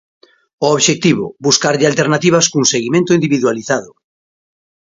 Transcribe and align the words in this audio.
O 0.65 0.67
obxectivo: 0.77 1.25
buscarlle 1.45 1.87
alternativas 1.91 2.45
cun 2.51 2.65
seguimento 2.73 3.15
individualizado. 3.17 3.91